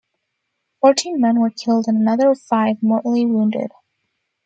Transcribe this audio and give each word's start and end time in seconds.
Fourteen 0.79 1.21
men 1.21 1.39
were 1.39 1.51
killed 1.51 1.85
and 1.87 1.95
another 1.97 2.33
five 2.33 2.81
mortally 2.81 3.23
wounded. 3.23 3.71